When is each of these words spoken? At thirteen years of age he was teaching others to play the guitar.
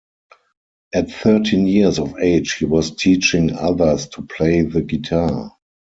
At 0.95 1.11
thirteen 1.11 1.67
years 1.67 1.99
of 1.99 2.15
age 2.19 2.55
he 2.55 2.65
was 2.65 2.95
teaching 2.95 3.53
others 3.55 4.07
to 4.07 4.23
play 4.23 4.61
the 4.63 4.81
guitar. 4.81 5.55